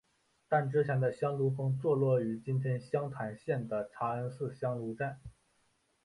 [0.49, 5.19] 但之前的香炉峰坐落于今天湘潭县的茶恩寺香炉寨。